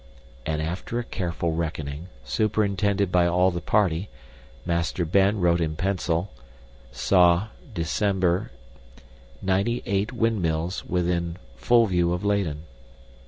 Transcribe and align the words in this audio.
And 0.47 0.63
after 0.63 0.97
a 0.97 1.03
careful 1.03 1.51
reckoning, 1.51 2.07
superintended 2.23 3.11
by 3.11 3.27
all 3.27 3.51
the 3.51 3.61
party, 3.61 4.09
Master 4.65 5.05
Ben 5.05 5.39
wrote 5.39 5.61
in 5.61 5.75
pencil, 5.75 6.31
"Saw, 6.91 7.49
Dec., 7.71 8.01
184, 8.01 8.49
ninety 9.43 9.83
eight 9.85 10.11
windmills 10.11 10.83
within 10.85 11.37
full 11.55 11.85
view 11.85 12.13
of 12.13 12.25
Leyden." 12.25 12.63